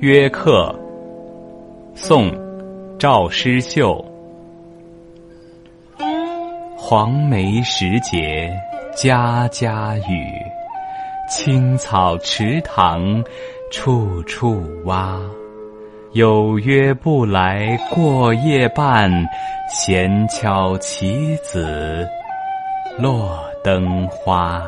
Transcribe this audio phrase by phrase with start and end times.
[0.00, 0.72] 约客
[1.92, 2.30] 宋
[3.00, 4.04] 赵师秀。
[6.76, 8.48] 黄梅时节
[8.94, 10.32] 家家雨
[11.28, 13.20] 青草池塘
[13.72, 15.18] 处处蛙。
[16.12, 19.10] 有约不来过夜半
[19.68, 22.08] 闲敲棋子
[23.00, 24.62] 落灯花。